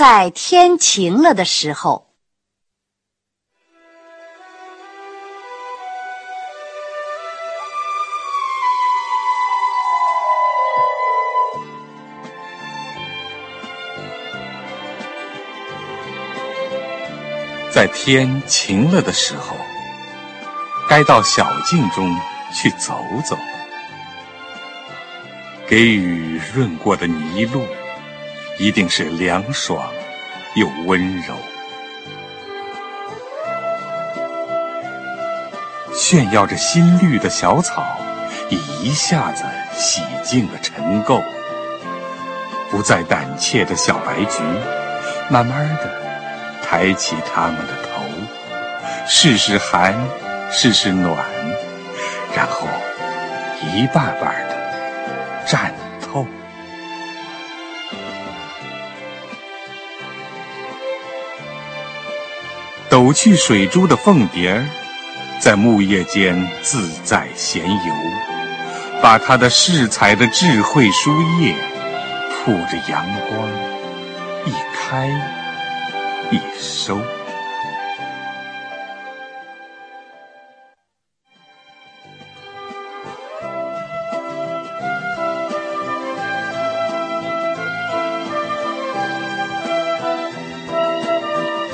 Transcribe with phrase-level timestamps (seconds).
[0.00, 2.06] 在天晴了的时候，
[17.70, 19.54] 在天晴了的时候，
[20.88, 22.10] 该到小径中
[22.54, 23.36] 去走走，
[25.68, 27.62] 给雨润过的泥路。
[28.60, 29.90] 一定是凉爽
[30.54, 31.34] 又温柔，
[35.94, 37.82] 炫耀着新绿的小草，
[38.50, 41.22] 已一下子洗净了尘垢。
[42.70, 44.42] 不再胆怯的小白菊，
[45.30, 45.90] 慢慢的
[46.62, 48.04] 抬起它们的头，
[49.08, 49.94] 试试寒，
[50.52, 51.16] 试试暖，
[52.36, 52.66] 然后
[53.62, 55.70] 一瓣瓣的绽
[56.02, 56.26] 透。
[62.90, 64.64] 抖去水珠的凤蝶儿，
[65.38, 67.94] 在木叶间自在闲游，
[69.00, 71.54] 把它的饰彩的智慧书页
[72.44, 73.48] 铺着阳光，
[74.44, 75.08] 一开
[76.32, 77.00] 一收。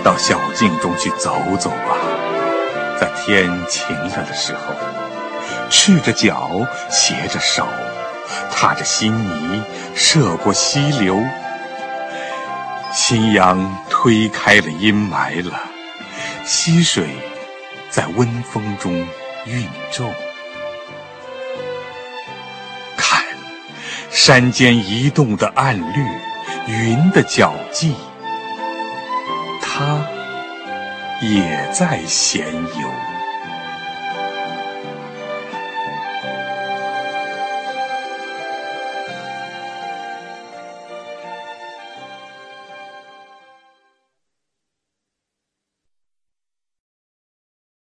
[0.06, 1.96] 到小径中去走走吧，
[2.96, 4.72] 在天晴了的时候，
[5.68, 7.66] 赤着脚，携着手，
[8.48, 9.60] 踏着新泥，
[9.96, 11.20] 涉过溪流。
[12.94, 15.60] 新阳推开了阴霾了，
[16.44, 17.08] 溪水
[17.90, 18.92] 在温风中
[19.44, 20.04] 运皱。
[22.96, 23.24] 看，
[24.12, 26.06] 山间移动的暗绿，
[26.68, 27.96] 云的脚迹。
[29.78, 30.08] 他
[31.20, 33.15] 也在闲游。